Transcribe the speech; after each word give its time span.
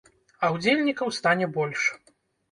А 0.45 0.47
удзельнікаў 0.53 1.11
стане 1.17 1.49
больш. 1.57 1.83